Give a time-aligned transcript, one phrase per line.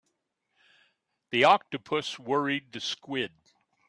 [1.29, 3.33] The octopus worried the squid.